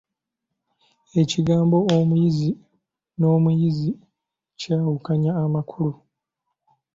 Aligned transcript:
Ekigambo 1.21 1.77
Omuyizzi 1.97 2.49
n'omuyizi 3.19 3.91
kyawukanya 4.59 5.31
amakulu. 5.43 5.95